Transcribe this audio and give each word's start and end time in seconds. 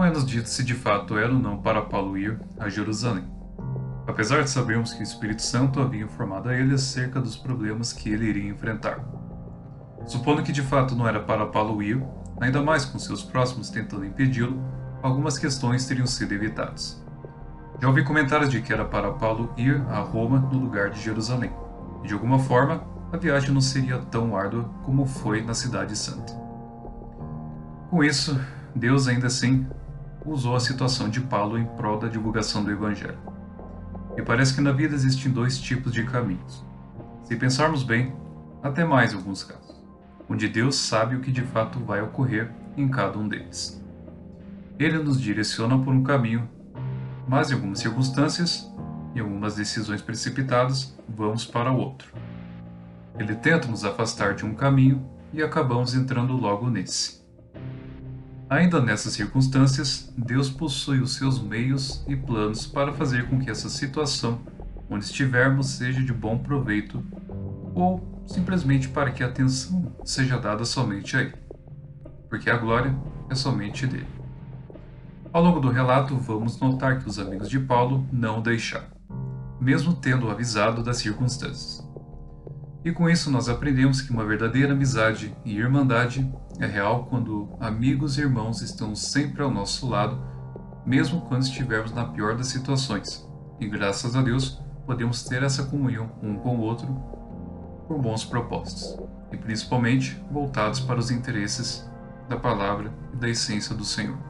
Não 0.00 0.06
é 0.06 0.10
nos 0.10 0.24
dito 0.24 0.48
se 0.48 0.64
de 0.64 0.72
fato 0.72 1.18
era 1.18 1.30
ou 1.30 1.38
não 1.38 1.58
para 1.58 1.82
Paulo 1.82 2.16
ir 2.16 2.40
a 2.58 2.70
Jerusalém. 2.70 3.22
Apesar 4.06 4.42
de 4.42 4.48
sabermos 4.48 4.94
que 4.94 5.00
o 5.00 5.02
Espírito 5.02 5.42
Santo 5.42 5.78
havia 5.78 6.02
informado 6.02 6.48
a 6.48 6.54
ele 6.54 6.72
acerca 6.72 7.20
dos 7.20 7.36
problemas 7.36 7.92
que 7.92 8.08
ele 8.08 8.24
iria 8.24 8.48
enfrentar. 8.48 8.98
Supondo 10.06 10.42
que 10.42 10.52
de 10.52 10.62
fato 10.62 10.94
não 10.96 11.06
era 11.06 11.20
para 11.20 11.44
Paulo 11.44 11.82
ir, 11.82 12.02
ainda 12.40 12.62
mais 12.62 12.86
com 12.86 12.98
seus 12.98 13.22
próximos 13.22 13.68
tentando 13.68 14.06
impedi-lo, 14.06 14.58
algumas 15.02 15.36
questões 15.36 15.84
teriam 15.84 16.06
sido 16.06 16.32
evitadas. 16.32 17.04
Já 17.78 17.86
ouvi 17.86 18.02
comentários 18.02 18.48
de 18.48 18.62
que 18.62 18.72
era 18.72 18.86
para 18.86 19.12
Paulo 19.12 19.52
ir 19.54 19.84
a 19.90 19.98
Roma 19.98 20.38
no 20.38 20.60
lugar 20.60 20.88
de 20.88 20.98
Jerusalém. 20.98 21.52
E 22.02 22.08
de 22.08 22.14
alguma 22.14 22.38
forma, 22.38 22.82
a 23.12 23.18
viagem 23.18 23.52
não 23.52 23.60
seria 23.60 23.98
tão 23.98 24.34
árdua 24.34 24.64
como 24.82 25.04
foi 25.04 25.42
na 25.42 25.52
Cidade 25.52 25.94
Santa. 25.94 26.32
Com 27.90 28.02
isso, 28.02 28.40
Deus 28.74 29.06
ainda 29.06 29.26
assim 29.26 29.68
usou 30.24 30.54
a 30.54 30.60
situação 30.60 31.08
de 31.08 31.20
Paulo 31.20 31.58
em 31.58 31.64
prol 31.64 31.98
da 31.98 32.08
divulgação 32.08 32.62
do 32.62 32.70
Evangelho. 32.70 33.18
E 34.16 34.22
parece 34.22 34.54
que 34.54 34.60
na 34.60 34.72
vida 34.72 34.94
existem 34.94 35.30
dois 35.30 35.58
tipos 35.58 35.92
de 35.92 36.04
caminhos. 36.04 36.64
Se 37.24 37.36
pensarmos 37.36 37.82
bem, 37.82 38.12
até 38.62 38.84
mais 38.84 39.12
em 39.12 39.16
alguns 39.16 39.44
casos, 39.44 39.80
onde 40.28 40.48
Deus 40.48 40.76
sabe 40.76 41.16
o 41.16 41.20
que 41.20 41.32
de 41.32 41.42
fato 41.42 41.78
vai 41.80 42.02
ocorrer 42.02 42.50
em 42.76 42.88
cada 42.88 43.18
um 43.18 43.28
deles. 43.28 43.82
Ele 44.78 44.98
nos 44.98 45.20
direciona 45.20 45.78
por 45.78 45.92
um 45.92 46.02
caminho, 46.02 46.48
mas 47.28 47.50
em 47.50 47.54
algumas 47.54 47.78
circunstâncias, 47.78 48.70
em 49.14 49.20
algumas 49.20 49.56
decisões 49.56 50.02
precipitadas, 50.02 50.96
vamos 51.08 51.44
para 51.44 51.70
o 51.70 51.76
outro. 51.76 52.12
Ele 53.18 53.34
tenta 53.34 53.68
nos 53.68 53.84
afastar 53.84 54.34
de 54.34 54.44
um 54.44 54.54
caminho 54.54 55.06
e 55.32 55.42
acabamos 55.42 55.94
entrando 55.94 56.32
logo 56.32 56.68
nesse. 56.68 57.19
Ainda 58.50 58.80
nessas 58.80 59.12
circunstâncias, 59.12 60.12
Deus 60.18 60.50
possui 60.50 60.98
os 60.98 61.14
seus 61.14 61.40
meios 61.40 62.04
e 62.08 62.16
planos 62.16 62.66
para 62.66 62.92
fazer 62.92 63.28
com 63.28 63.38
que 63.38 63.48
essa 63.48 63.68
situação, 63.68 64.40
onde 64.90 65.04
estivermos, 65.04 65.68
seja 65.68 66.02
de 66.02 66.12
bom 66.12 66.36
proveito, 66.36 67.00
ou 67.72 68.24
simplesmente 68.26 68.88
para 68.88 69.12
que 69.12 69.22
a 69.22 69.28
atenção 69.28 69.94
seja 70.04 70.36
dada 70.36 70.64
somente 70.64 71.16
a 71.16 71.20
Ele, 71.20 71.34
porque 72.28 72.50
a 72.50 72.56
glória 72.56 72.92
é 73.30 73.36
somente 73.36 73.86
dele. 73.86 74.08
Ao 75.32 75.40
longo 75.40 75.60
do 75.60 75.70
relato, 75.70 76.16
vamos 76.16 76.58
notar 76.58 76.98
que 76.98 77.08
os 77.08 77.20
amigos 77.20 77.48
de 77.48 77.60
Paulo 77.60 78.04
não 78.12 78.40
o 78.40 78.42
deixaram, 78.42 78.88
mesmo 79.60 79.94
tendo 79.94 80.28
avisado 80.28 80.82
das 80.82 80.96
circunstâncias. 80.96 81.88
E 82.84 82.92
com 82.92 83.08
isso 83.08 83.30
nós 83.30 83.48
aprendemos 83.48 84.00
que 84.00 84.10
uma 84.10 84.24
verdadeira 84.24 84.72
amizade 84.72 85.36
e 85.44 85.56
irmandade 85.56 86.32
é 86.58 86.66
real 86.66 87.04
quando 87.10 87.54
amigos 87.60 88.16
e 88.16 88.22
irmãos 88.22 88.62
estão 88.62 88.94
sempre 88.96 89.42
ao 89.42 89.50
nosso 89.50 89.86
lado, 89.86 90.18
mesmo 90.86 91.20
quando 91.22 91.42
estivermos 91.42 91.92
na 91.92 92.06
pior 92.06 92.36
das 92.36 92.46
situações. 92.46 93.28
E 93.60 93.68
graças 93.68 94.16
a 94.16 94.22
Deus 94.22 94.62
podemos 94.86 95.22
ter 95.24 95.42
essa 95.42 95.64
comunhão 95.64 96.10
um 96.22 96.36
com 96.36 96.56
o 96.56 96.60
outro 96.60 96.88
por 97.86 98.00
bons 98.00 98.24
propósitos, 98.24 98.98
e 99.30 99.36
principalmente 99.36 100.22
voltados 100.30 100.80
para 100.80 100.98
os 100.98 101.10
interesses 101.10 101.88
da 102.28 102.36
palavra 102.36 102.92
e 103.12 103.16
da 103.16 103.28
essência 103.28 103.74
do 103.74 103.84
Senhor. 103.84 104.29